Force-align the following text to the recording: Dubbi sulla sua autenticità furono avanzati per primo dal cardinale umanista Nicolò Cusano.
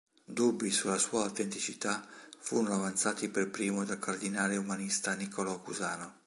Dubbi 0.25 0.71
sulla 0.71 0.97
sua 0.97 1.25
autenticità 1.25 2.03
furono 2.39 2.73
avanzati 2.73 3.29
per 3.29 3.51
primo 3.51 3.85
dal 3.85 3.99
cardinale 3.99 4.57
umanista 4.57 5.13
Nicolò 5.13 5.61
Cusano. 5.61 6.15